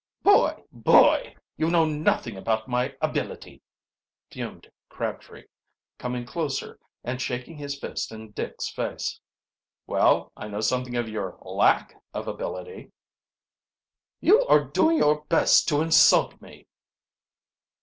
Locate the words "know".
1.69-1.85, 10.47-10.61